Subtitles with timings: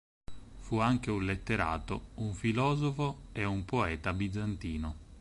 [0.57, 4.95] Fu anche un letterato, un filosofo e un poeta bizantino.